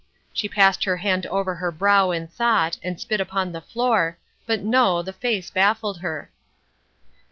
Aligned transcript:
She 0.33 0.49
passed 0.49 0.83
her 0.85 0.97
hand 0.97 1.27
over 1.27 1.53
her 1.53 1.71
brow 1.71 2.09
in 2.09 2.27
thought, 2.27 2.75
and 2.81 2.99
spit 2.99 3.21
upon 3.21 3.51
the 3.51 3.61
floor, 3.61 4.17
but 4.47 4.61
no, 4.63 5.03
the 5.03 5.13
face 5.13 5.51
baffled 5.51 5.99
her. 5.99 6.31